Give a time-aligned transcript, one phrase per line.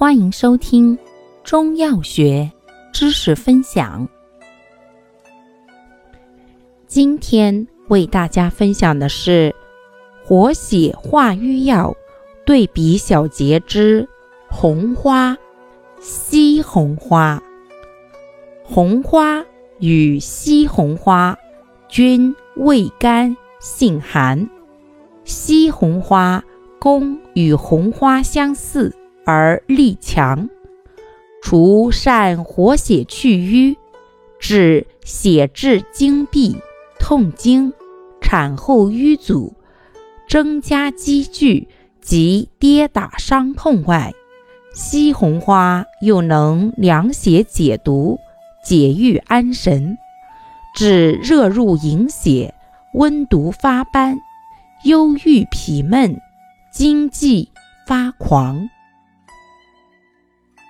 [0.00, 0.98] 欢迎收听
[1.44, 2.50] 中药学
[2.90, 4.08] 知识分享。
[6.86, 9.54] 今天为大家分享的是
[10.24, 11.94] 活血化瘀药
[12.46, 14.08] 对比小节之
[14.48, 15.36] 红花、
[16.00, 17.38] 西红花。
[18.64, 19.44] 红花
[19.80, 21.36] 与西红花
[21.90, 24.48] 均味甘性寒，
[25.24, 26.42] 西红花
[26.78, 28.96] 功与红花相似。
[29.24, 30.48] 而力强，
[31.42, 33.76] 除善活血去瘀、
[34.38, 36.56] 治血滞经闭、
[36.98, 37.72] 痛经、
[38.20, 39.54] 产后瘀阻、
[40.28, 41.68] 增加积聚
[42.00, 44.12] 及跌打伤痛外，
[44.72, 48.18] 西红花又能凉血解毒、
[48.64, 49.98] 解郁安神，
[50.74, 52.54] 治热入营血、
[52.94, 54.18] 温毒发斑、
[54.84, 56.20] 忧郁脾闷、
[56.72, 57.48] 惊悸
[57.86, 58.68] 发狂。